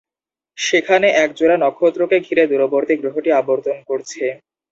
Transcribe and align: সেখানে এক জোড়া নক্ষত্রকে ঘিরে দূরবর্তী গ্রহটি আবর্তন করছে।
সেখানে 0.57 1.07
এক 1.23 1.29
জোড়া 1.37 1.57
নক্ষত্রকে 1.59 2.17
ঘিরে 2.19 2.43
দূরবর্তী 2.51 2.93
গ্রহটি 3.01 3.29
আবর্তন 3.41 3.77
করছে। 3.89 4.23